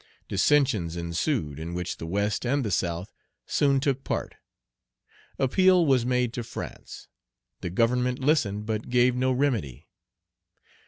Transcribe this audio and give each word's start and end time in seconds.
Dissensions 0.27 0.95
ensued, 0.97 1.59
in 1.59 1.75
which 1.75 1.97
the 1.97 2.07
West 2.07 2.43
and 2.43 2.65
the 2.65 2.71
South 2.71 3.13
soon 3.45 3.79
took 3.79 4.03
part. 4.03 4.33
Appeal 5.37 5.85
was 5.85 6.07
made 6.07 6.33
to 6.33 6.43
France. 6.43 7.07
The 7.59 7.69
Government 7.69 8.17
listened, 8.17 8.65
but 8.65 8.89
gave 8.89 9.15
no 9.15 9.31
remedy. 9.31 9.85